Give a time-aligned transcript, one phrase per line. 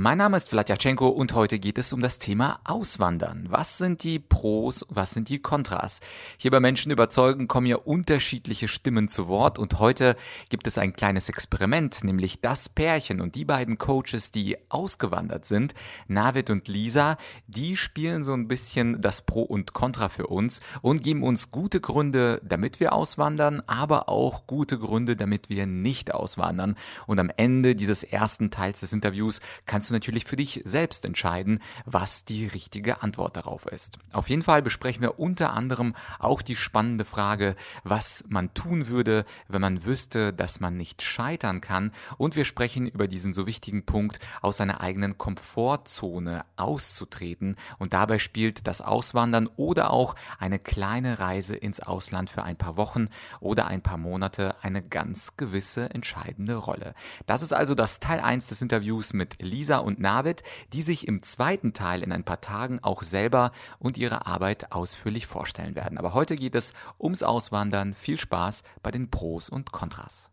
[0.00, 3.48] Mein Name ist Vladyachenko und heute geht es um das Thema Auswandern.
[3.50, 5.98] Was sind die Pros, was sind die Kontras?
[6.36, 10.14] Hier bei Menschen überzeugen kommen ja unterschiedliche Stimmen zu Wort und heute
[10.50, 15.74] gibt es ein kleines Experiment, nämlich das Pärchen und die beiden Coaches, die ausgewandert sind,
[16.06, 17.16] Navid und Lisa,
[17.48, 21.80] die spielen so ein bisschen das Pro und Contra für uns und geben uns gute
[21.80, 26.76] Gründe, damit wir auswandern, aber auch gute Gründe, damit wir nicht auswandern.
[27.08, 31.60] Und am Ende dieses ersten Teils des Interviews kannst du natürlich für dich selbst entscheiden,
[31.84, 33.98] was die richtige Antwort darauf ist.
[34.12, 39.24] Auf jeden Fall besprechen wir unter anderem auch die spannende Frage, was man tun würde,
[39.48, 41.92] wenn man wüsste, dass man nicht scheitern kann.
[42.16, 47.56] Und wir sprechen über diesen so wichtigen Punkt, aus seiner eigenen Komfortzone auszutreten.
[47.78, 52.76] Und dabei spielt das Auswandern oder auch eine kleine Reise ins Ausland für ein paar
[52.76, 53.08] Wochen
[53.40, 56.94] oder ein paar Monate eine ganz gewisse entscheidende Rolle.
[57.26, 61.22] Das ist also das Teil 1 des Interviews mit Lisa und Navid, die sich im
[61.22, 65.98] zweiten Teil in ein paar Tagen auch selber und ihre Arbeit ausführlich vorstellen werden.
[65.98, 67.94] Aber heute geht es ums Auswandern.
[67.94, 70.30] Viel Spaß bei den Pros und Kontras.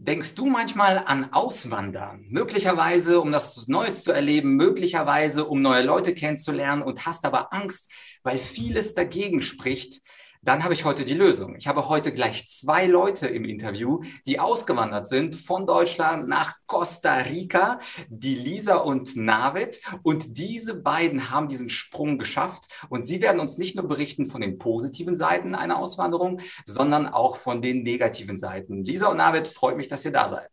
[0.00, 2.24] Denkst du manchmal an Auswandern?
[2.28, 7.90] Möglicherweise, um das Neues zu erleben, möglicherweise, um neue Leute kennenzulernen und hast aber Angst,
[8.22, 10.00] weil vieles dagegen spricht,
[10.48, 11.56] dann habe ich heute die Lösung.
[11.56, 17.16] Ich habe heute gleich zwei Leute im Interview, die ausgewandert sind von Deutschland nach Costa
[17.16, 19.82] Rica, die Lisa und Navid.
[20.02, 22.62] Und diese beiden haben diesen Sprung geschafft.
[22.88, 27.36] Und sie werden uns nicht nur berichten von den positiven Seiten einer Auswanderung, sondern auch
[27.36, 28.84] von den negativen Seiten.
[28.84, 30.48] Lisa und Navid, freut mich, dass ihr da seid.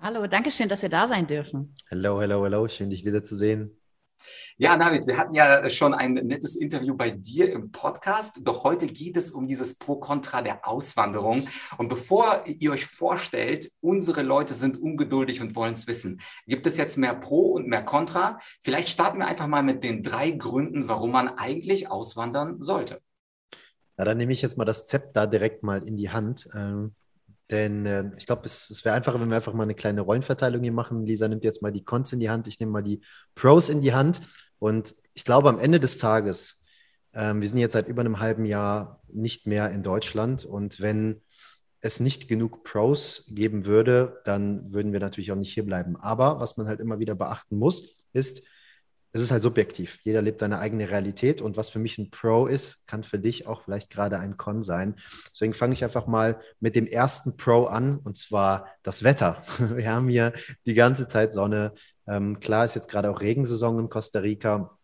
[0.00, 1.76] Hallo, danke schön, dass wir da sein dürfen.
[1.88, 3.80] Hallo, hallo, hallo, schön dich wiederzusehen.
[4.56, 8.86] Ja, David, wir hatten ja schon ein nettes Interview bei dir im Podcast, doch heute
[8.86, 11.48] geht es um dieses Pro-Contra der Auswanderung.
[11.78, 16.20] Und bevor ihr euch vorstellt, unsere Leute sind ungeduldig und wollen es wissen.
[16.46, 18.38] Gibt es jetzt mehr Pro und mehr Contra?
[18.60, 23.00] Vielleicht starten wir einfach mal mit den drei Gründen, warum man eigentlich auswandern sollte.
[23.96, 26.48] Ja, dann nehme ich jetzt mal das Zepter direkt mal in die Hand.
[26.54, 26.94] Ähm,
[27.50, 30.62] denn äh, ich glaube, es, es wäre einfacher, wenn wir einfach mal eine kleine Rollenverteilung
[30.62, 31.06] hier machen.
[31.06, 33.00] Lisa nimmt jetzt mal die Cons in die Hand, ich nehme mal die
[33.34, 34.20] Pros in die Hand.
[34.58, 36.62] Und ich glaube, am Ende des Tages,
[37.12, 40.44] ähm, wir sind jetzt seit über einem halben Jahr nicht mehr in Deutschland.
[40.44, 41.20] Und wenn
[41.80, 45.96] es nicht genug Pros geben würde, dann würden wir natürlich auch nicht hier bleiben.
[45.96, 48.42] Aber was man halt immer wieder beachten muss, ist,
[49.14, 50.00] es ist halt subjektiv.
[50.02, 53.46] Jeder lebt seine eigene Realität und was für mich ein Pro ist, kann für dich
[53.46, 54.96] auch vielleicht gerade ein Con sein.
[55.32, 59.40] Deswegen fange ich einfach mal mit dem ersten Pro an und zwar das Wetter.
[59.76, 60.32] Wir haben hier
[60.66, 61.74] die ganze Zeit Sonne.
[62.08, 64.76] Ähm, klar ist jetzt gerade auch Regensaison in Costa Rica.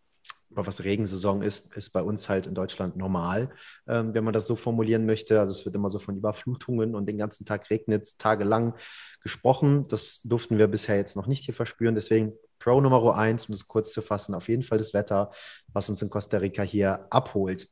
[0.53, 3.51] Aber was Regensaison ist, ist bei uns halt in Deutschland normal,
[3.87, 5.41] ähm, wenn man das so formulieren möchte.
[5.41, 8.75] Also es wird immer so von Überflutungen und den ganzen Tag regnet tagelang
[9.21, 9.89] gesprochen.
[9.89, 11.95] Das durften wir bisher jetzt noch nicht hier verspüren.
[11.95, 15.31] Deswegen Pro Nummer eins, um es kurz zu fassen, auf jeden Fall das Wetter,
[15.73, 17.67] was uns in Costa Rica hier abholt.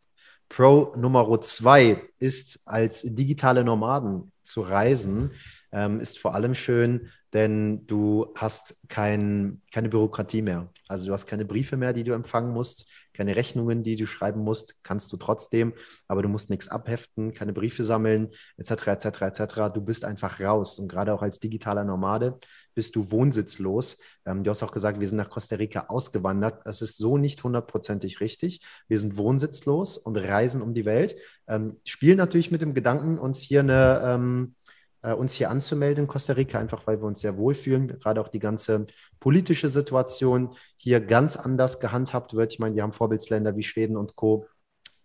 [0.50, 5.32] Pro Nummer zwei ist als digitale Nomaden zu reisen,
[5.72, 10.74] ähm, ist vor allem schön, denn du hast kein, keine Bürokratie mehr.
[10.88, 12.88] Also du hast keine Briefe mehr, die du empfangen musst
[13.20, 15.74] keine Rechnungen, die du schreiben musst, kannst du trotzdem,
[16.08, 19.54] aber du musst nichts abheften, keine Briefe sammeln, etc., etc., etc.
[19.74, 22.38] Du bist einfach raus und gerade auch als digitaler Nomade
[22.80, 23.98] bist du wohnsitzlos.
[24.26, 26.62] Ähm, du hast auch gesagt, wir sind nach Costa Rica ausgewandert.
[26.64, 28.62] Das ist so nicht hundertprozentig richtig.
[28.88, 31.18] Wir sind wohnsitzlos und reisen um die Welt,
[31.50, 34.56] ähm, spielen natürlich mit dem Gedanken, uns hier eine ähm,
[35.02, 38.00] äh, uns hier anzumelden in Costa Rica, einfach weil wir uns sehr wohlfühlen.
[38.00, 38.86] Gerade auch die ganze
[39.20, 42.54] politische Situation hier ganz anders gehandhabt wird.
[42.54, 44.48] Ich meine, wir haben Vorbildsländer wie Schweden und Co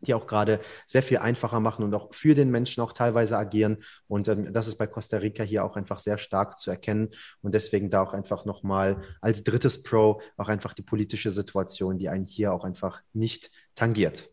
[0.04, 3.78] die auch gerade sehr viel einfacher machen und auch für den Menschen auch teilweise agieren.
[4.06, 7.10] Und ähm, das ist bei Costa Rica hier auch einfach sehr stark zu erkennen.
[7.42, 12.08] Und deswegen da auch einfach nochmal als drittes Pro auch einfach die politische Situation, die
[12.08, 14.30] einen hier auch einfach nicht tangiert.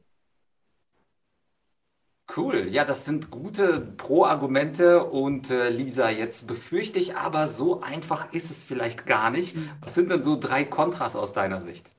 [2.35, 8.31] Cool, ja, das sind gute Pro-Argumente und äh, Lisa, jetzt befürchte ich aber, so einfach
[8.31, 9.55] ist es vielleicht gar nicht.
[9.55, 9.69] Mhm.
[9.81, 11.89] Was sind denn so drei Kontras aus deiner Sicht?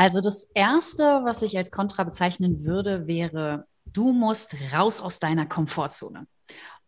[0.00, 5.44] Also das Erste, was ich als Kontra bezeichnen würde, wäre, du musst raus aus deiner
[5.44, 6.26] Komfortzone.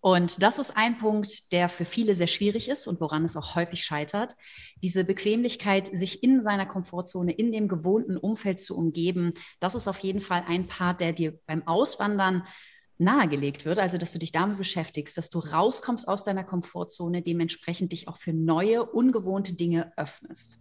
[0.00, 3.54] Und das ist ein Punkt, der für viele sehr schwierig ist und woran es auch
[3.54, 4.34] häufig scheitert.
[4.82, 9.98] Diese Bequemlichkeit, sich in seiner Komfortzone, in dem gewohnten Umfeld zu umgeben, das ist auf
[9.98, 12.46] jeden Fall ein Part, der dir beim Auswandern
[13.02, 17.92] nahegelegt wird, also dass du dich damit beschäftigst, dass du rauskommst aus deiner Komfortzone, dementsprechend
[17.92, 20.58] dich auch für neue, ungewohnte Dinge öffnest.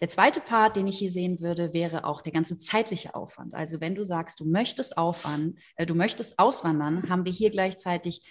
[0.00, 3.54] Der zweite Part, den ich hier sehen würde, wäre auch der ganze zeitliche Aufwand.
[3.54, 8.22] Also wenn du sagst, du möchtest aufwand, äh, du möchtest auswandern, haben wir hier gleichzeitig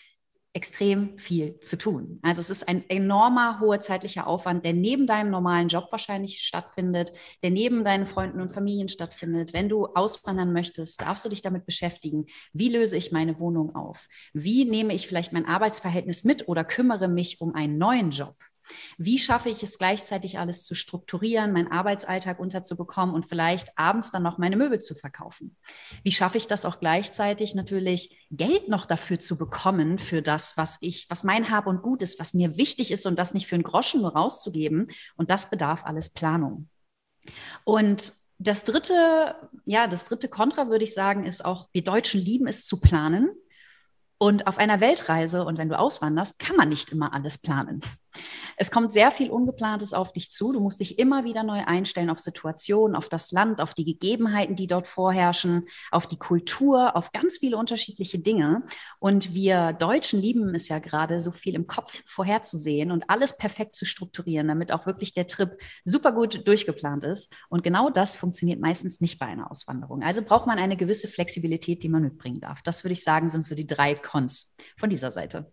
[0.53, 2.19] extrem viel zu tun.
[2.23, 7.11] Also es ist ein enormer hoher zeitlicher Aufwand, der neben deinem normalen Job wahrscheinlich stattfindet,
[7.41, 9.53] der neben deinen Freunden und Familien stattfindet.
[9.53, 14.07] Wenn du auswandern möchtest, darfst du dich damit beschäftigen, wie löse ich meine Wohnung auf?
[14.33, 18.35] Wie nehme ich vielleicht mein Arbeitsverhältnis mit oder kümmere mich um einen neuen Job?
[18.97, 24.23] Wie schaffe ich es gleichzeitig alles zu strukturieren, meinen Arbeitsalltag unterzubekommen und vielleicht abends dann
[24.23, 25.55] noch meine Möbel zu verkaufen?
[26.03, 30.77] Wie schaffe ich das auch gleichzeitig natürlich Geld noch dafür zu bekommen für das, was
[30.81, 33.55] ich, was mein Hab und Gut ist, was mir wichtig ist und das nicht für
[33.55, 34.87] einen Groschen nur rauszugeben?
[35.15, 36.69] Und das bedarf alles Planung.
[37.63, 39.35] Und das dritte,
[39.65, 43.29] ja, das dritte Kontra würde ich sagen, ist auch, wir Deutschen lieben es zu planen.
[44.17, 47.81] Und auf einer Weltreise und wenn du auswanderst, kann man nicht immer alles planen.
[48.57, 50.51] Es kommt sehr viel Ungeplantes auf dich zu.
[50.53, 54.55] Du musst dich immer wieder neu einstellen auf Situationen, auf das Land, auf die Gegebenheiten,
[54.55, 58.63] die dort vorherrschen, auf die Kultur, auf ganz viele unterschiedliche Dinge.
[58.99, 63.75] Und wir Deutschen lieben es ja gerade, so viel im Kopf vorherzusehen und alles perfekt
[63.75, 67.33] zu strukturieren, damit auch wirklich der Trip super gut durchgeplant ist.
[67.49, 70.03] Und genau das funktioniert meistens nicht bei einer Auswanderung.
[70.03, 72.61] Also braucht man eine gewisse Flexibilität, die man mitbringen darf.
[72.61, 75.51] Das würde ich sagen, sind so die drei Cons von dieser Seite.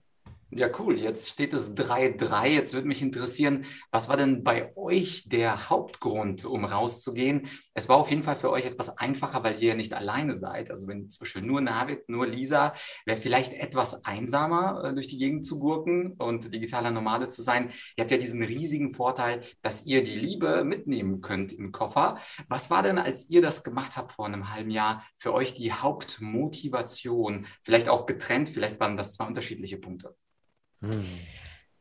[0.50, 0.98] Ja, cool.
[0.98, 2.46] Jetzt steht es 3-3.
[2.48, 7.48] Jetzt würde mich interessieren, was war denn bei euch der Hauptgrund, um rauszugehen?
[7.74, 10.70] Es war auf jeden Fall für euch etwas einfacher, weil ihr ja nicht alleine seid.
[10.70, 12.72] Also wenn zum Beispiel nur Navid, nur Lisa,
[13.04, 17.70] wäre vielleicht etwas einsamer, äh, durch die Gegend zu gurken und digitaler Nomade zu sein.
[17.96, 22.18] Ihr habt ja diesen riesigen Vorteil, dass ihr die Liebe mitnehmen könnt im Koffer.
[22.48, 25.74] Was war denn, als ihr das gemacht habt vor einem halben Jahr, für euch die
[25.74, 27.46] Hauptmotivation?
[27.64, 30.16] Vielleicht auch getrennt, vielleicht waren das zwei unterschiedliche Punkte.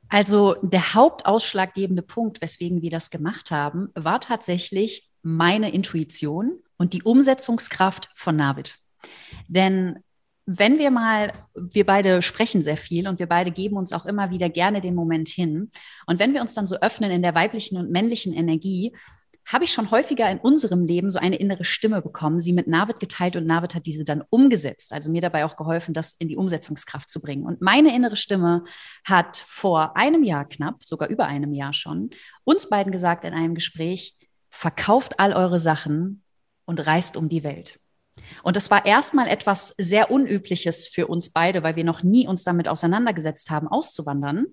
[0.10, 7.04] Also der hauptausschlaggebende Punkt, weswegen wir das gemacht haben, war tatsächlich meine Intuition und die
[7.04, 8.80] Umsetzungskraft von Navid.
[9.48, 10.00] Denn
[10.46, 14.32] wenn wir mal, wir beide sprechen sehr viel und wir beide geben uns auch immer
[14.32, 15.70] wieder gerne den Moment hin.
[16.06, 18.96] Und wenn wir uns dann so öffnen in der weiblichen und männlichen Energie,
[19.48, 23.00] habe ich schon häufiger in unserem Leben so eine innere Stimme bekommen, sie mit Navid
[23.00, 26.36] geteilt und Navid hat diese dann umgesetzt, also mir dabei auch geholfen, das in die
[26.36, 27.46] Umsetzungskraft zu bringen.
[27.46, 28.66] Und meine innere Stimme
[29.06, 32.10] hat vor einem Jahr knapp, sogar über einem Jahr schon,
[32.44, 34.16] uns beiden gesagt in einem Gespräch,
[34.50, 36.24] verkauft all eure Sachen
[36.66, 37.80] und reist um die Welt.
[38.44, 42.44] Und das war erstmal etwas sehr Unübliches für uns beide, weil wir noch nie uns
[42.44, 44.48] damit auseinandergesetzt haben, auszuwandern.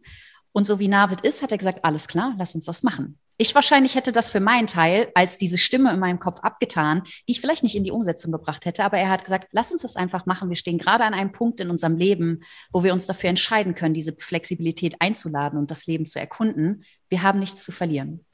[0.52, 3.18] Und so wie Navid ist, hat er gesagt, alles klar, lass uns das machen.
[3.36, 7.32] Ich wahrscheinlich hätte das für meinen Teil als diese Stimme in meinem Kopf abgetan, die
[7.32, 9.96] ich vielleicht nicht in die Umsetzung gebracht hätte, aber er hat gesagt, lass uns das
[9.96, 10.50] einfach machen.
[10.50, 12.40] Wir stehen gerade an einem Punkt in unserem Leben,
[12.72, 16.84] wo wir uns dafür entscheiden können, diese Flexibilität einzuladen und das Leben zu erkunden.
[17.08, 18.24] Wir haben nichts zu verlieren.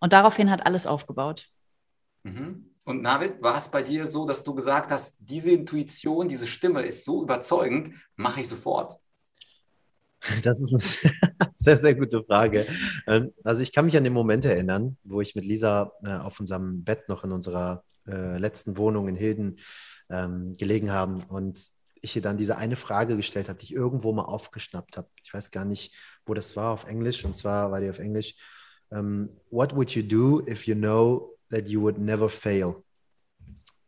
[0.00, 1.48] Und daraufhin hat alles aufgebaut.
[2.24, 2.64] Mhm.
[2.84, 6.82] Und Navid, war es bei dir so, dass du gesagt hast, diese Intuition, diese Stimme
[6.82, 8.98] ist so überzeugend, mache ich sofort?
[10.42, 12.66] Das ist eine sehr, sehr gute Frage.
[13.06, 16.40] Ähm, also ich kann mich an den Moment erinnern, wo ich mit Lisa äh, auf
[16.40, 19.58] unserem Bett noch in unserer äh, letzten Wohnung in Hilden
[20.10, 21.60] ähm, gelegen haben und
[22.00, 25.08] ich ihr dann diese eine Frage gestellt habe, die ich irgendwo mal aufgeschnappt habe.
[25.22, 25.94] Ich weiß gar nicht,
[26.26, 28.34] wo das war auf Englisch und zwar war die auf Englisch.
[28.90, 32.84] Ähm, what would you do if you know that you would never fail?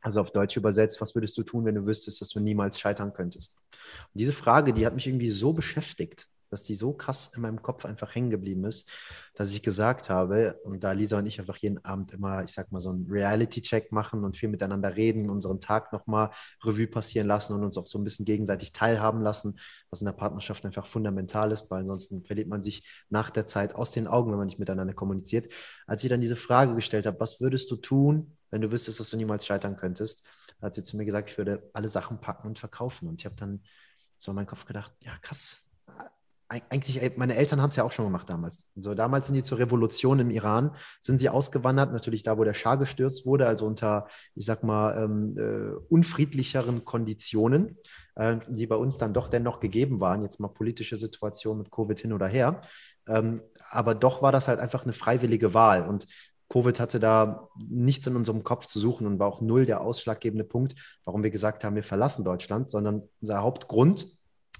[0.00, 3.12] Also auf Deutsch übersetzt, was würdest du tun, wenn du wüsstest, dass du niemals scheitern
[3.12, 3.54] könntest?
[3.58, 7.62] Und diese Frage, die hat mich irgendwie so beschäftigt, dass die so krass in meinem
[7.62, 8.90] Kopf einfach hängen geblieben ist,
[9.34, 12.72] dass ich gesagt habe, und da Lisa und ich einfach jeden Abend immer, ich sag
[12.72, 16.30] mal, so einen Reality-Check machen und viel miteinander reden, unseren Tag nochmal
[16.64, 19.58] Revue passieren lassen und uns auch so ein bisschen gegenseitig teilhaben lassen,
[19.90, 23.74] was in der Partnerschaft einfach fundamental ist, weil ansonsten verliert man sich nach der Zeit
[23.76, 25.52] aus den Augen, wenn man nicht miteinander kommuniziert.
[25.86, 29.10] Als ich dann diese Frage gestellt habe, was würdest du tun, wenn du wüsstest, dass
[29.10, 30.26] du niemals scheitern könntest,
[30.60, 33.08] hat sie zu mir gesagt, ich würde alle Sachen packen und verkaufen.
[33.08, 33.62] Und ich habe dann
[34.18, 35.70] so in meinem Kopf gedacht, ja krass,
[36.50, 38.60] eigentlich, meine Eltern haben es ja auch schon gemacht damals.
[38.74, 42.54] So, damals sind die zur Revolution im Iran, sind sie ausgewandert, natürlich da, wo der
[42.54, 47.78] Schah gestürzt wurde, also unter, ich sag mal, ähm, äh, unfriedlicheren Konditionen,
[48.16, 52.00] äh, die bei uns dann doch dennoch gegeben waren, jetzt mal politische Situation mit Covid
[52.00, 52.62] hin oder her.
[53.06, 55.88] Ähm, aber doch war das halt einfach eine freiwillige Wahl.
[55.88, 56.08] Und
[56.50, 60.44] Covid hatte da nichts in unserem Kopf zu suchen und war auch null der ausschlaggebende
[60.44, 64.06] Punkt, warum wir gesagt haben, wir verlassen Deutschland, sondern unser Hauptgrund,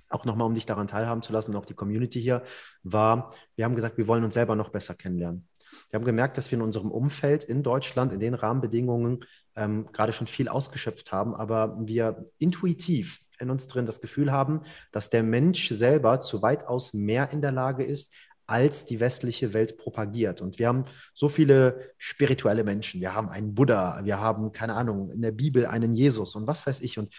[0.08, 2.42] auch nochmal, um dich daran teilhaben zu lassen und auch die Community hier,
[2.84, 5.46] war, wir haben gesagt, wir wollen uns selber noch besser kennenlernen.
[5.90, 9.24] Wir haben gemerkt, dass wir in unserem Umfeld in Deutschland, in den Rahmenbedingungen,
[9.56, 14.62] ähm, gerade schon viel ausgeschöpft haben, aber wir intuitiv in uns drin das Gefühl haben,
[14.92, 18.12] dass der Mensch selber zu weitaus mehr in der Lage ist,
[18.50, 20.42] als die westliche Welt propagiert.
[20.42, 23.00] Und wir haben so viele spirituelle Menschen.
[23.00, 26.66] Wir haben einen Buddha, wir haben, keine Ahnung, in der Bibel einen Jesus und was
[26.66, 26.98] weiß ich.
[26.98, 27.14] Und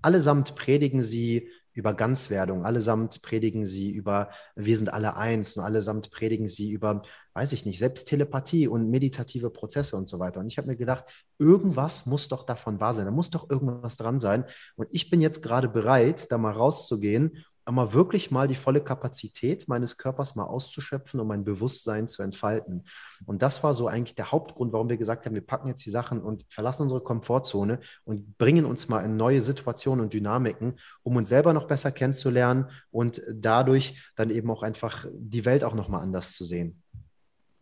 [0.00, 6.10] allesamt predigen sie über Ganzwerdung, allesamt predigen sie über, wir sind alle eins und allesamt
[6.10, 7.02] predigen sie über,
[7.34, 10.40] weiß ich nicht, selbst Telepathie und meditative Prozesse und so weiter.
[10.40, 11.04] Und ich habe mir gedacht,
[11.38, 14.44] irgendwas muss doch davon wahr sein, da muss doch irgendwas dran sein.
[14.76, 19.66] Und ich bin jetzt gerade bereit, da mal rauszugehen aber wirklich mal die volle Kapazität
[19.66, 22.84] meines Körpers mal auszuschöpfen, um mein Bewusstsein zu entfalten.
[23.26, 25.90] Und das war so eigentlich der Hauptgrund, warum wir gesagt haben, wir packen jetzt die
[25.90, 31.16] Sachen und verlassen unsere Komfortzone und bringen uns mal in neue Situationen und Dynamiken, um
[31.16, 36.02] uns selber noch besser kennenzulernen und dadurch dann eben auch einfach die Welt auch nochmal
[36.02, 36.82] anders zu sehen.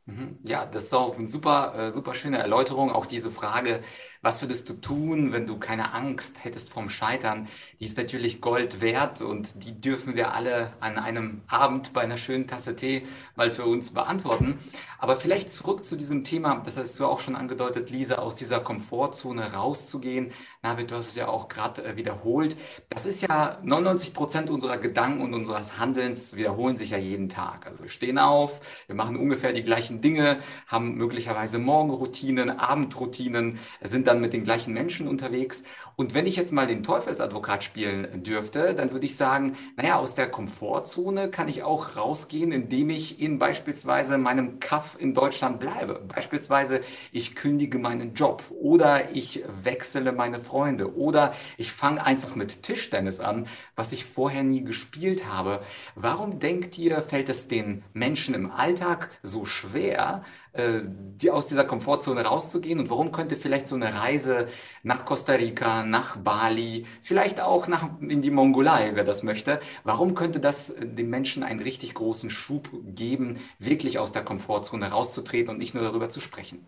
[0.07, 0.39] Mhm.
[0.43, 2.91] Ja, das ist auch eine super, äh, super schöne Erläuterung.
[2.91, 3.81] Auch diese Frage,
[4.25, 7.47] was würdest du tun, wenn du keine Angst hättest vom Scheitern,
[7.79, 12.17] die ist natürlich Gold wert und die dürfen wir alle an einem Abend bei einer
[12.17, 14.59] schönen Tasse Tee mal für uns beantworten.
[14.99, 18.61] Aber vielleicht zurück zu diesem Thema, das hast du auch schon angedeutet, Lisa, aus dieser
[18.61, 20.33] Komfortzone rauszugehen.
[20.63, 22.57] Navid, du hast es ja auch gerade äh, wiederholt.
[22.89, 27.67] Das ist ja 99 Prozent unserer Gedanken und unseres Handelns wiederholen sich ja jeden Tag.
[27.67, 34.07] Also wir stehen auf, wir machen ungefähr die gleichen Dinge, haben möglicherweise Morgenroutinen, Abendroutinen, sind
[34.15, 35.65] dann mit den gleichen Menschen unterwegs.
[35.97, 40.15] Und wenn ich jetzt mal den Teufelsadvokat spielen dürfte, dann würde ich sagen, naja, aus
[40.15, 46.01] der Komfortzone kann ich auch rausgehen, indem ich in beispielsweise meinem Kaff in Deutschland bleibe.
[46.07, 46.81] Beispielsweise,
[47.11, 53.19] ich kündige meinen Job oder ich wechsle meine Freunde oder ich fange einfach mit Tischtennis
[53.19, 55.61] an, was ich vorher nie gespielt habe.
[55.97, 60.23] Warum denkt ihr, fällt es den Menschen im Alltag so schwer,
[60.57, 62.79] die, aus dieser Komfortzone rauszugehen?
[62.79, 64.49] Und warum könnte vielleicht so eine Reise
[64.83, 70.15] nach Costa Rica, nach Bali, vielleicht auch nach, in die Mongolei, wer das möchte, warum
[70.15, 75.51] könnte das äh, den Menschen einen richtig großen Schub geben, wirklich aus der Komfortzone rauszutreten
[75.51, 76.67] und nicht nur darüber zu sprechen?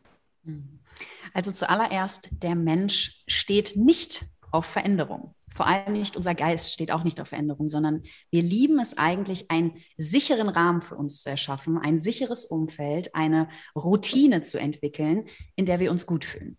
[1.33, 7.03] Also zuallererst, der Mensch steht nicht auf Veränderung vor allem nicht unser Geist steht auch
[7.03, 11.79] nicht auf Veränderung, sondern wir lieben es eigentlich, einen sicheren Rahmen für uns zu erschaffen,
[11.79, 16.59] ein sicheres Umfeld, eine Routine zu entwickeln, in der wir uns gut fühlen.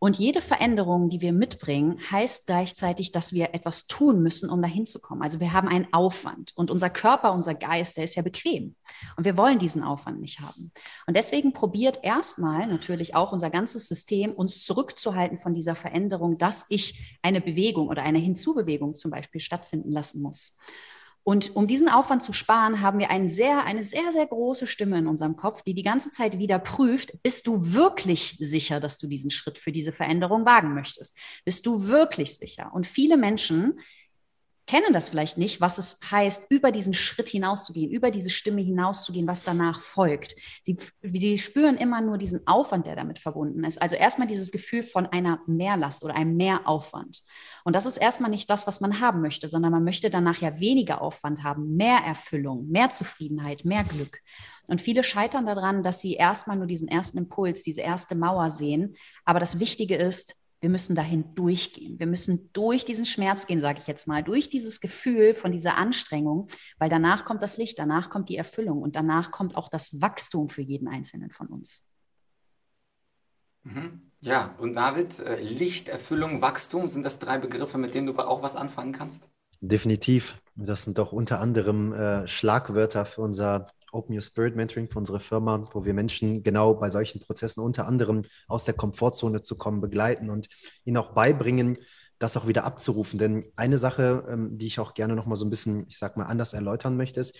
[0.00, 4.86] Und jede Veränderung, die wir mitbringen, heißt gleichzeitig, dass wir etwas tun müssen, um dahin
[4.86, 5.22] zu kommen.
[5.22, 8.76] Also wir haben einen Aufwand und unser Körper, unser Geist, der ist ja bequem.
[9.16, 10.70] Und wir wollen diesen Aufwand nicht haben.
[11.06, 16.66] Und deswegen probiert erstmal natürlich auch unser ganzes System, uns zurückzuhalten von dieser Veränderung, dass
[16.68, 20.56] ich eine Bewegung oder eine Hinzubewegung zum Beispiel stattfinden lassen muss.
[21.24, 24.98] Und um diesen Aufwand zu sparen, haben wir eine sehr, eine sehr, sehr große Stimme
[24.98, 29.08] in unserem Kopf, die die ganze Zeit wieder prüft, bist du wirklich sicher, dass du
[29.08, 31.18] diesen Schritt für diese Veränderung wagen möchtest?
[31.44, 32.70] Bist du wirklich sicher?
[32.72, 33.78] Und viele Menschen
[34.68, 39.26] kennen das vielleicht nicht, was es heißt, über diesen Schritt hinauszugehen, über diese Stimme hinauszugehen,
[39.26, 40.36] was danach folgt.
[40.62, 43.80] Sie, sie spüren immer nur diesen Aufwand, der damit verbunden ist.
[43.80, 47.22] Also erstmal dieses Gefühl von einer Mehrlast oder einem Mehraufwand.
[47.64, 50.60] Und das ist erstmal nicht das, was man haben möchte, sondern man möchte danach ja
[50.60, 54.20] weniger Aufwand haben, mehr Erfüllung, mehr Zufriedenheit, mehr Glück.
[54.66, 58.94] Und viele scheitern daran, dass sie erstmal nur diesen ersten Impuls, diese erste Mauer sehen.
[59.24, 61.98] Aber das Wichtige ist, wir müssen dahin durchgehen.
[61.98, 65.76] Wir müssen durch diesen Schmerz gehen, sage ich jetzt mal, durch dieses Gefühl von dieser
[65.76, 66.48] Anstrengung,
[66.78, 70.48] weil danach kommt das Licht, danach kommt die Erfüllung und danach kommt auch das Wachstum
[70.48, 71.84] für jeden Einzelnen von uns.
[73.62, 74.02] Mhm.
[74.20, 78.42] Ja, und David, äh, Licht, Erfüllung, Wachstum, sind das drei Begriffe, mit denen du auch
[78.42, 79.28] was anfangen kannst?
[79.60, 80.40] Definitiv.
[80.56, 85.20] Das sind doch unter anderem äh, Schlagwörter für unser Open Your Spirit Mentoring für unsere
[85.20, 89.80] Firma, wo wir Menschen genau bei solchen Prozessen unter anderem aus der Komfortzone zu kommen,
[89.80, 90.48] begleiten und
[90.84, 91.78] ihnen auch beibringen,
[92.18, 93.18] das auch wieder abzurufen.
[93.18, 96.16] Denn eine Sache, ähm, die ich auch gerne noch mal so ein bisschen, ich sag
[96.16, 97.38] mal, anders erläutern möchte, ist,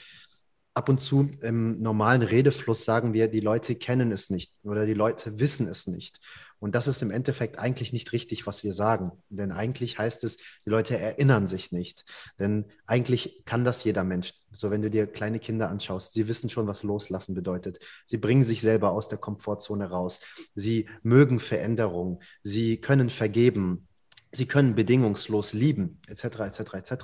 [0.74, 4.94] ab und zu im normalen Redefluss sagen wir, die Leute kennen es nicht oder die
[4.94, 6.20] Leute wissen es nicht.
[6.60, 9.12] Und das ist im Endeffekt eigentlich nicht richtig, was wir sagen.
[9.28, 12.04] Denn eigentlich heißt es, die Leute erinnern sich nicht.
[12.38, 14.34] Denn eigentlich kann das jeder Mensch.
[14.50, 17.78] So, wenn du dir kleine Kinder anschaust, sie wissen schon, was loslassen bedeutet.
[18.06, 20.20] Sie bringen sich selber aus der Komfortzone raus.
[20.54, 22.18] Sie mögen Veränderungen.
[22.42, 23.86] Sie können vergeben.
[24.32, 26.94] Sie können bedingungslos lieben, etc., etc., etc.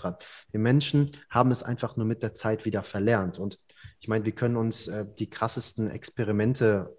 [0.53, 3.39] Die Menschen haben es einfach nur mit der Zeit wieder verlernt.
[3.39, 3.59] Und
[4.01, 6.95] ich meine, wir können uns äh, die krassesten Experimente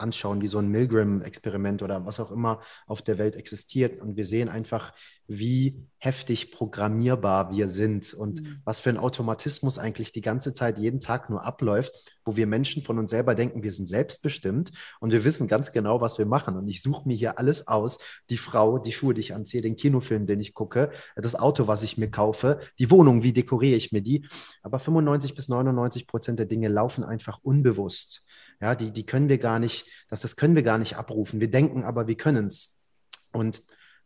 [0.00, 4.00] anschauen, wie so ein Milgram-Experiment oder was auch immer auf der Welt existiert.
[4.00, 4.92] Und wir sehen einfach,
[5.30, 8.60] wie heftig programmierbar wir sind und mhm.
[8.64, 11.92] was für ein Automatismus eigentlich die ganze Zeit jeden Tag nur abläuft,
[12.24, 16.00] wo wir Menschen von uns selber denken, wir sind selbstbestimmt und wir wissen ganz genau,
[16.00, 16.56] was wir machen.
[16.56, 19.76] Und ich suche mir hier alles aus, die Frau, die Schuhe, die ich anziehe, den
[19.76, 23.92] Kinofilm, den ich gucke, das Auto, was ich mir kaufe, die Wohnung, wie dekoriere ich
[23.92, 24.26] mir die.
[24.62, 28.26] Aber 95 bis 99 Prozent der Dinge laufen einfach unbewusst.
[28.60, 31.40] Ja, die, die können wir gar nicht, das, das können wir gar nicht abrufen.
[31.40, 32.84] Wir denken aber, wir können es.
[33.32, 33.62] Und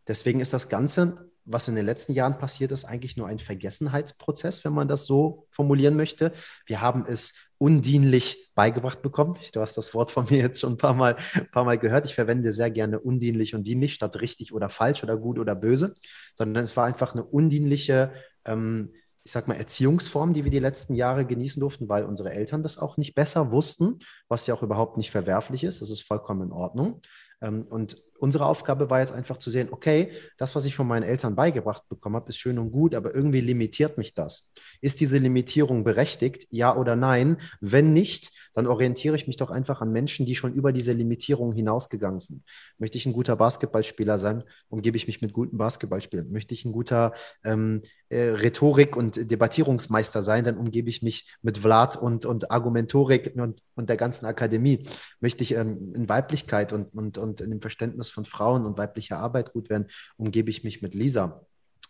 [0.06, 4.64] deswegen ist das Ganze, was in den letzten Jahren passiert ist, eigentlich nur ein Vergessenheitsprozess,
[4.64, 6.32] wenn man das so formulieren möchte.
[6.66, 9.36] Wir haben es undienlich beigebracht bekommen.
[9.52, 12.06] Du hast das Wort von mir jetzt schon ein paar Mal, ein paar Mal gehört.
[12.06, 15.94] Ich verwende sehr gerne undienlich und dienlich statt richtig oder falsch oder gut oder böse,
[16.34, 18.12] sondern es war einfach eine undienliche
[18.44, 18.92] ähm,
[19.24, 22.78] ich sag mal, Erziehungsform, die wir die letzten Jahre genießen durften, weil unsere Eltern das
[22.78, 25.80] auch nicht besser wussten, was ja auch überhaupt nicht verwerflich ist.
[25.80, 27.00] Das ist vollkommen in Ordnung.
[27.40, 31.02] Ähm, und unsere Aufgabe war jetzt einfach zu sehen, okay, das, was ich von meinen
[31.02, 34.52] Eltern beigebracht bekommen habe, ist schön und gut, aber irgendwie limitiert mich das.
[34.80, 37.38] Ist diese Limitierung berechtigt, ja oder nein?
[37.60, 41.52] Wenn nicht, dann orientiere ich mich doch einfach an Menschen, die schon über diese Limitierung
[41.52, 42.44] hinausgegangen sind.
[42.78, 46.30] Möchte ich ein guter Basketballspieler sein, umgebe ich mich mit guten Basketballspielern.
[46.30, 47.12] Möchte ich ein guter
[47.44, 53.32] ähm, äh, Rhetorik- und Debattierungsmeister sein, dann umgebe ich mich mit Vlad und, und Argumentorik
[53.36, 54.86] und, und der ganzen Akademie.
[55.20, 59.18] Möchte ich ähm, in Weiblichkeit und, und, und in dem Verständnis von Frauen und weiblicher
[59.18, 61.46] Arbeit gut werden, umgebe ich mich mit Lisa.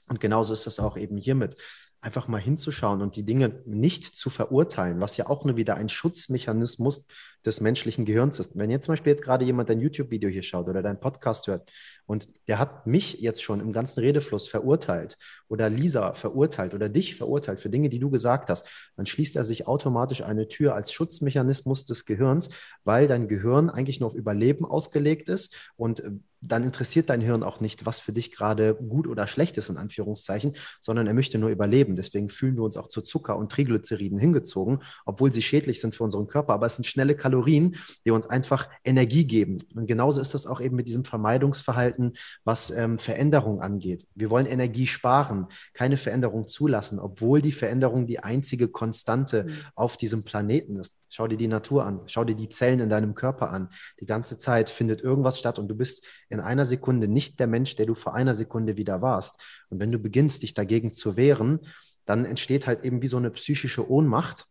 [0.08, 1.56] Und genauso ist es auch eben hiermit
[2.04, 5.88] einfach mal hinzuschauen und die Dinge nicht zu verurteilen, was ja auch nur wieder ein
[5.88, 7.06] Schutzmechanismus
[7.44, 8.56] des menschlichen Gehirns ist.
[8.56, 11.70] Wenn jetzt zum Beispiel jetzt gerade jemand dein YouTube-Video hier schaut oder dein Podcast hört
[12.06, 15.16] und der hat mich jetzt schon im ganzen Redefluss verurteilt
[15.48, 19.44] oder Lisa verurteilt oder dich verurteilt für Dinge, die du gesagt hast, dann schließt er
[19.44, 22.50] sich automatisch eine Tür als Schutzmechanismus des Gehirns,
[22.84, 26.10] weil dein Gehirn eigentlich nur auf Überleben ausgelegt ist und äh,
[26.46, 29.76] dann interessiert dein Hirn auch nicht, was für dich gerade gut oder schlecht ist, in
[29.76, 31.96] Anführungszeichen, sondern er möchte nur überleben.
[31.96, 36.04] Deswegen fühlen wir uns auch zu Zucker und Triglyceriden hingezogen, obwohl sie schädlich sind für
[36.04, 36.54] unseren Körper.
[36.54, 37.74] Aber es sind schnelle Kalorien
[38.04, 39.64] die uns einfach Energie geben.
[39.74, 44.06] Und genauso ist das auch eben mit diesem Vermeidungsverhalten, was ähm, Veränderung angeht.
[44.14, 49.52] Wir wollen Energie sparen, keine Veränderung zulassen, obwohl die Veränderung die einzige Konstante mhm.
[49.74, 50.98] auf diesem Planeten ist.
[51.16, 53.68] Schau dir die Natur an, schau dir die Zellen in deinem Körper an.
[54.00, 57.76] Die ganze Zeit findet irgendwas statt und du bist in einer Sekunde nicht der Mensch,
[57.76, 59.40] der du vor einer Sekunde wieder warst.
[59.68, 61.60] Und wenn du beginnst, dich dagegen zu wehren,
[62.04, 64.46] dann entsteht halt eben wie so eine psychische Ohnmacht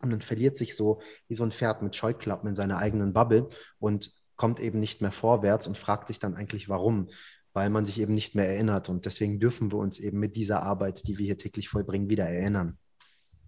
[0.00, 3.48] und dann verliert sich so wie so ein Pferd mit Scheuklappen in seiner eigenen Bubble
[3.80, 7.08] und kommt eben nicht mehr vorwärts und fragt sich dann eigentlich, warum
[7.52, 8.90] weil man sich eben nicht mehr erinnert.
[8.90, 12.26] Und deswegen dürfen wir uns eben mit dieser Arbeit, die wir hier täglich vollbringen, wieder
[12.26, 12.76] erinnern.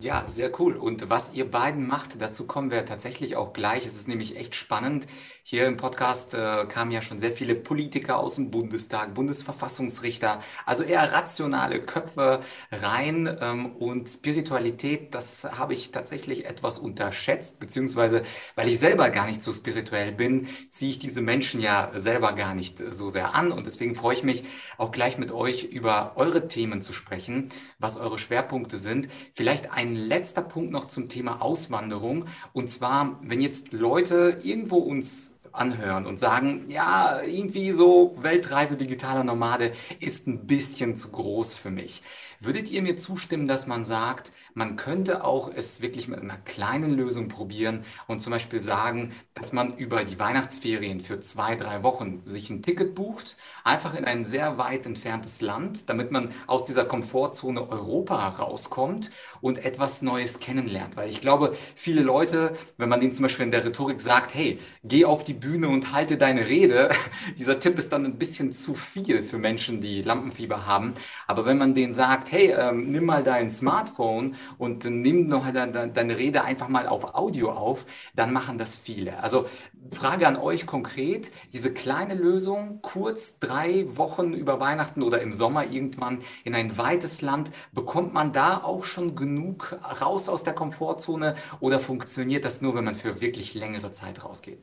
[0.01, 0.77] Ja, sehr cool.
[0.77, 3.85] Und was ihr beiden macht, dazu kommen wir tatsächlich auch gleich.
[3.85, 5.09] Es ist nämlich echt spannend.
[5.43, 10.85] Hier im Podcast äh, kamen ja schon sehr viele Politiker aus dem Bundestag, Bundesverfassungsrichter, also
[10.85, 13.39] eher rationale Köpfe rein.
[13.41, 18.23] Ähm, und Spiritualität, das habe ich tatsächlich etwas unterschätzt, beziehungsweise
[18.55, 22.55] weil ich selber gar nicht so spirituell bin, ziehe ich diese Menschen ja selber gar
[22.55, 23.51] nicht so sehr an.
[23.51, 24.45] Und deswegen freue ich mich
[24.77, 27.49] auch gleich mit euch über eure Themen zu sprechen,
[27.81, 29.09] was eure Schwerpunkte sind.
[29.35, 32.27] Vielleicht ein ein letzter Punkt noch zum Thema Auswanderung.
[32.53, 39.25] Und zwar, wenn jetzt Leute irgendwo uns anhören und sagen, ja, irgendwie so Weltreise digitaler
[39.25, 42.03] Nomade ist ein bisschen zu groß für mich.
[42.40, 46.92] Würdet ihr mir zustimmen, dass man sagt, man könnte auch es wirklich mit einer kleinen
[46.92, 52.23] Lösung probieren und zum Beispiel sagen, dass man über die Weihnachtsferien für zwei, drei Wochen
[52.27, 56.85] sich ein Ticket bucht, einfach in ein sehr weit entferntes Land, damit man aus dieser
[56.85, 60.97] Komfortzone Europa rauskommt und etwas Neues kennenlernt.
[60.97, 64.59] Weil ich glaube, viele Leute, wenn man denen zum Beispiel in der Rhetorik sagt, hey,
[64.85, 66.91] geh auf die Bühne und halte deine Rede,
[67.39, 70.95] dieser Tipp ist dann ein bisschen zu viel für Menschen, die Lampenfieber haben.
[71.27, 75.89] Aber wenn man denen sagt, hey, ähm, nimm mal dein Smartphone und nimm noch deine,
[75.89, 79.23] deine Rede einfach mal auf Audio auf, dann machen das viele.
[79.23, 79.47] Also
[79.91, 85.67] Frage an euch konkret, diese kleine Lösung, kurz drei Wochen über Weihnachten oder im Sommer
[85.67, 91.35] irgendwann in ein weites Land, bekommt man da auch schon genug raus aus der Komfortzone
[91.61, 94.63] oder funktioniert das nur, wenn man für wirklich längere Zeit rausgeht?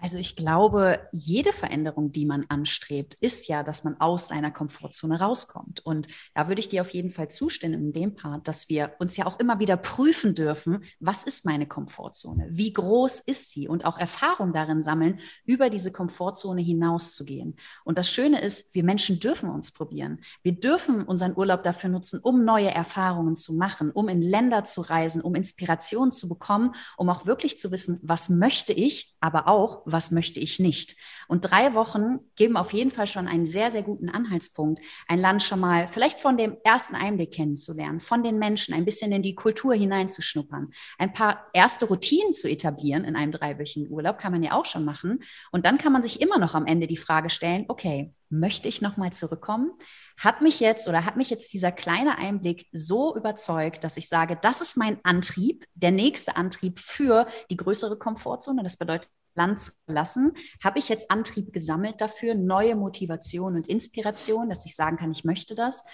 [0.00, 5.20] Also ich glaube, jede Veränderung, die man anstrebt, ist ja, dass man aus seiner Komfortzone
[5.20, 5.84] rauskommt.
[5.84, 9.16] Und da würde ich dir auf jeden Fall zustimmen in dem Part, dass wir uns
[9.16, 12.46] ja auch immer wieder prüfen dürfen, was ist meine Komfortzone?
[12.50, 13.66] Wie groß ist sie?
[13.66, 17.56] Und auch Erfahrung darin sammeln, über diese Komfortzone hinauszugehen.
[17.84, 20.20] Und das Schöne ist, wir Menschen dürfen uns probieren.
[20.42, 24.80] Wir dürfen unseren Urlaub dafür nutzen, um neue Erfahrungen zu machen, um in Länder zu
[24.80, 29.82] reisen, um Inspiration zu bekommen, um auch wirklich zu wissen, was möchte ich, aber auch,
[29.92, 30.96] was möchte ich nicht.
[31.28, 35.42] Und drei Wochen geben auf jeden Fall schon einen sehr, sehr guten Anhaltspunkt, ein Land
[35.42, 39.34] schon mal vielleicht von dem ersten Einblick kennenzulernen, von den Menschen ein bisschen in die
[39.34, 44.52] Kultur hineinzuschnuppern, ein paar erste Routinen zu etablieren in einem dreiwöchigen Urlaub, kann man ja
[44.52, 45.22] auch schon machen.
[45.52, 48.82] Und dann kann man sich immer noch am Ende die Frage stellen, okay, möchte ich
[48.82, 49.72] nochmal zurückkommen?
[50.18, 54.38] Hat mich jetzt oder hat mich jetzt dieser kleine Einblick so überzeugt, dass ich sage,
[54.40, 58.62] das ist mein Antrieb, der nächste Antrieb für die größere Komfortzone.
[58.62, 64.50] Das bedeutet, Land zu verlassen, habe ich jetzt Antrieb gesammelt dafür, neue Motivation und Inspiration,
[64.50, 65.84] dass ich sagen kann, ich möchte das.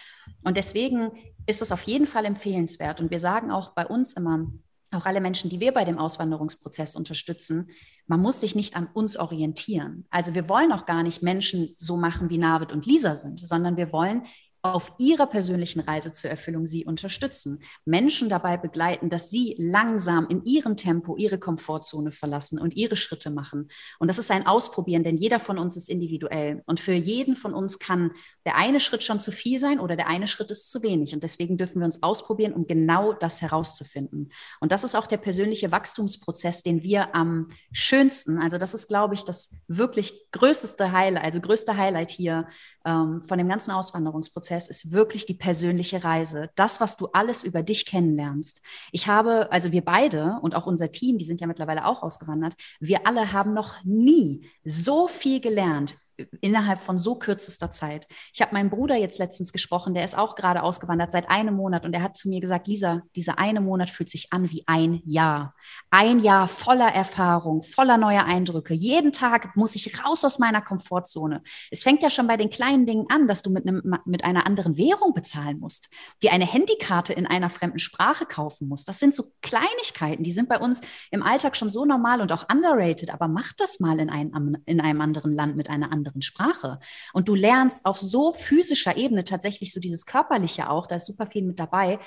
[0.43, 1.13] Und deswegen
[1.47, 3.01] ist es auf jeden Fall empfehlenswert.
[3.01, 4.47] Und wir sagen auch bei uns immer,
[4.91, 7.71] auch alle Menschen, die wir bei dem Auswanderungsprozess unterstützen,
[8.07, 10.07] man muss sich nicht an uns orientieren.
[10.11, 13.77] Also wir wollen auch gar nicht Menschen so machen, wie Navid und Lisa sind, sondern
[13.77, 14.27] wir wollen
[14.65, 20.43] auf ihrer persönlichen Reise zur Erfüllung sie unterstützen, Menschen dabei begleiten, dass sie langsam in
[20.45, 23.69] ihrem Tempo ihre Komfortzone verlassen und ihre Schritte machen.
[23.99, 26.63] Und das ist ein Ausprobieren, denn jeder von uns ist individuell.
[26.65, 28.13] Und für jeden von uns kann
[28.47, 31.13] der eine Schritt schon zu viel sein oder der eine Schritt ist zu wenig.
[31.13, 34.33] Und deswegen dürfen wir uns ausprobieren, um genau das herauszufinden.
[34.61, 39.13] Und das ist auch der persönliche Wachstumsprozess, den wir am schönsten, also das ist, glaube
[39.13, 42.49] ich, das wirklich größte Highlight, also größte Highlight hier
[42.87, 46.51] ähm, von dem ganzen Auswanderungsprozess Prozess ist wirklich die persönliche Reise.
[46.55, 48.63] Das, was du alles über dich kennenlernst.
[48.93, 52.55] Ich habe, also wir beide und auch unser Team, die sind ja mittlerweile auch ausgewandert,
[52.79, 55.97] wir alle haben noch nie so viel gelernt
[56.41, 58.07] innerhalb von so kürzester Zeit.
[58.33, 61.85] Ich habe meinen Bruder jetzt letztens gesprochen, der ist auch gerade ausgewandert seit einem Monat
[61.85, 65.03] und er hat zu mir gesagt, Lisa, dieser eine Monat fühlt sich an wie ein
[65.05, 65.55] Jahr.
[65.91, 68.75] Ein Jahr voller Erfahrung, voller neuer Eindrücke.
[68.75, 71.43] Jeden Tag muss ich raus aus meiner Komfortzone.
[71.71, 74.47] Es fängt ja schon bei den kleinen Dingen an, dass du mit, einem, mit einer
[74.47, 75.89] anderen Währung bezahlen musst,
[76.23, 78.89] dir eine Handykarte in einer fremden Sprache kaufen musst.
[78.89, 82.47] Das sind so Kleinigkeiten, die sind bei uns im Alltag schon so normal und auch
[82.51, 86.23] underrated, aber mach das mal in einem, in einem anderen Land mit einer anderen anderen
[86.23, 86.79] Sprache.
[87.13, 91.27] Und du lernst auf so physischer Ebene tatsächlich so dieses Körperliche auch, da ist super
[91.27, 91.99] viel mit dabei.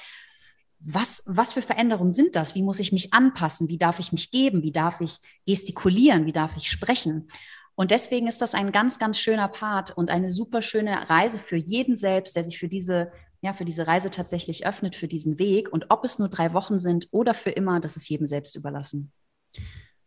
[0.80, 2.54] Was, was für Veränderungen sind das?
[2.54, 3.68] Wie muss ich mich anpassen?
[3.68, 4.62] Wie darf ich mich geben?
[4.62, 6.28] Wie darf ich gestikulieren?
[6.28, 7.28] Wie darf ich sprechen?
[7.74, 11.58] Und deswegen ist das ein ganz, ganz schöner Part und eine super schöne Reise für
[11.58, 15.72] jeden selbst, der sich für diese, ja, für diese Reise tatsächlich öffnet, für diesen Weg.
[15.72, 19.12] Und ob es nur drei Wochen sind oder für immer, das ist jedem selbst überlassen.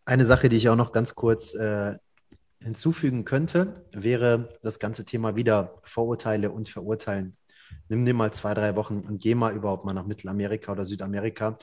[0.05, 1.97] Eine Sache, die ich auch noch ganz kurz äh,
[2.63, 7.37] hinzufügen könnte, wäre das ganze Thema wieder Vorurteile und Verurteilen.
[7.89, 11.59] Nimm dir mal zwei, drei Wochen und geh mal überhaupt mal nach Mittelamerika oder Südamerika.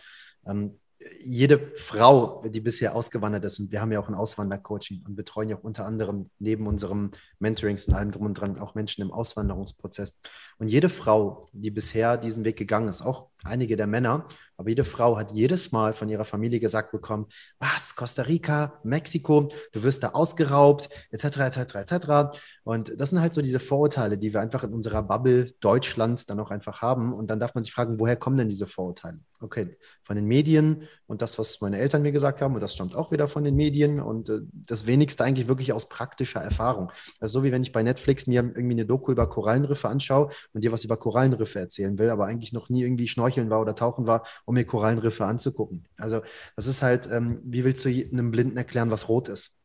[0.46, 0.80] Ähm,
[1.24, 5.50] jede Frau, die bisher ausgewandert ist, und wir haben ja auch ein Auswandercoaching und betreuen
[5.50, 9.12] ja auch unter anderem neben unserem Mentorings und allem drum und dran auch Menschen im
[9.12, 10.20] Auswanderungsprozess.
[10.58, 14.26] Und jede Frau, die bisher diesen Weg gegangen ist, auch einige der Männer,
[14.58, 17.28] aber jede Frau hat jedes Mal von ihrer Familie gesagt bekommen,
[17.60, 22.40] was, Costa Rica, Mexiko, du wirst da ausgeraubt, etc., etc., etc.
[22.64, 26.40] Und das sind halt so diese Vorurteile, die wir einfach in unserer Bubble Deutschland dann
[26.40, 27.14] auch einfach haben.
[27.14, 29.20] Und dann darf man sich fragen, woher kommen denn diese Vorurteile?
[29.40, 32.96] Okay, von den Medien und das, was meine Eltern mir gesagt haben, und das stammt
[32.96, 36.92] auch wieder von den Medien und äh, das wenigste eigentlich wirklich aus praktischer Erfahrung.
[37.20, 40.64] Also so wie wenn ich bei Netflix mir irgendwie eine Doku über Korallenriffe anschaue und
[40.64, 44.08] dir was über Korallenriffe erzählen will, aber eigentlich noch nie irgendwie schnorcheln war oder tauchen
[44.08, 45.84] war, um mir Korallenriffe anzugucken.
[45.98, 46.22] Also
[46.56, 49.60] das ist halt, ähm, wie willst du einem Blinden erklären, was rot ist?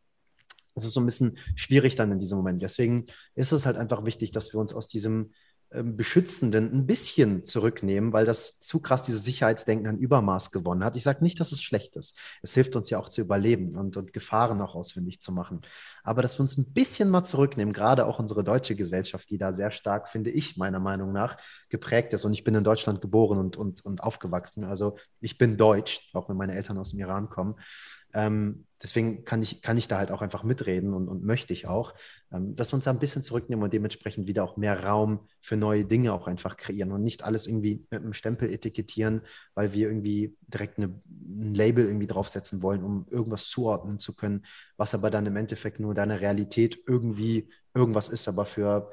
[0.74, 2.62] Das ist so ein bisschen schwierig dann in diesem Moment.
[2.62, 5.32] Deswegen ist es halt einfach wichtig, dass wir uns aus diesem
[5.82, 10.96] Beschützenden ein bisschen zurücknehmen, weil das zu krass dieses Sicherheitsdenken an Übermaß gewonnen hat.
[10.96, 12.16] Ich sage nicht, dass es schlecht ist.
[12.42, 15.62] Es hilft uns ja auch zu überleben und, und Gefahren auch ausfindig zu machen.
[16.04, 19.52] Aber dass wir uns ein bisschen mal zurücknehmen, gerade auch unsere deutsche Gesellschaft, die da
[19.52, 21.36] sehr stark, finde ich, meiner Meinung nach,
[21.68, 22.24] geprägt ist.
[22.24, 24.64] Und ich bin in Deutschland geboren und, und, und aufgewachsen.
[24.64, 27.54] Also ich bin deutsch, auch wenn meine Eltern aus dem Iran kommen.
[28.14, 31.66] Ähm, deswegen kann ich, kann ich da halt auch einfach mitreden und, und möchte ich
[31.66, 31.94] auch,
[32.32, 35.56] ähm, dass wir uns da ein bisschen zurücknehmen und dementsprechend wieder auch mehr Raum für
[35.56, 39.22] neue Dinge auch einfach kreieren und nicht alles irgendwie mit einem Stempel etikettieren,
[39.54, 44.44] weil wir irgendwie direkt eine, ein Label irgendwie draufsetzen wollen, um irgendwas zuordnen zu können,
[44.76, 48.90] was aber dann im Endeffekt nur deine Realität irgendwie irgendwas ist, aber für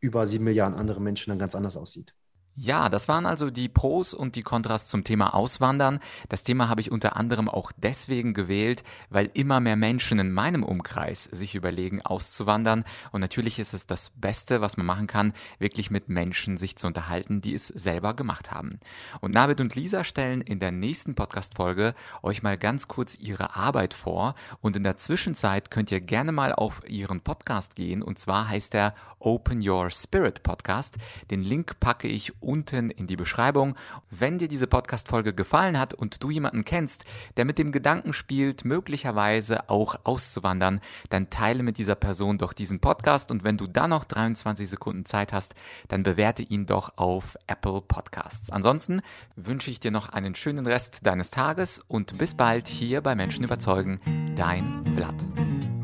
[0.00, 2.14] über sieben Milliarden andere Menschen dann ganz anders aussieht.
[2.60, 6.00] Ja, das waren also die Pros und die Kontras zum Thema Auswandern.
[6.28, 10.64] Das Thema habe ich unter anderem auch deswegen gewählt, weil immer mehr Menschen in meinem
[10.64, 12.82] Umkreis sich überlegen, auszuwandern.
[13.12, 16.88] Und natürlich ist es das Beste, was man machen kann, wirklich mit Menschen sich zu
[16.88, 18.80] unterhalten, die es selber gemacht haben.
[19.20, 23.94] Und Navid und Lisa stellen in der nächsten Podcast-Folge euch mal ganz kurz ihre Arbeit
[23.94, 24.34] vor.
[24.60, 28.02] Und in der Zwischenzeit könnt ihr gerne mal auf ihren Podcast gehen.
[28.02, 30.96] Und zwar heißt er Open Your Spirit Podcast.
[31.30, 33.76] Den Link packe ich unten in die Beschreibung.
[34.10, 37.04] Wenn dir diese Podcast-Folge gefallen hat und du jemanden kennst,
[37.36, 40.80] der mit dem Gedanken spielt, möglicherweise auch auszuwandern,
[41.10, 45.04] dann teile mit dieser Person doch diesen Podcast und wenn du dann noch 23 Sekunden
[45.04, 45.54] Zeit hast,
[45.88, 48.48] dann bewerte ihn doch auf Apple Podcasts.
[48.48, 49.02] Ansonsten
[49.36, 53.44] wünsche ich dir noch einen schönen Rest deines Tages und bis bald hier bei Menschen
[53.44, 54.00] überzeugen.
[54.34, 55.77] Dein Vlad.